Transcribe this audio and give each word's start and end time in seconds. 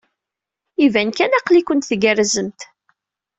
Iban 0.85 1.09
kan 1.17 1.31
aql-ikent 1.37 1.87
tgerrzemt. 1.89 2.61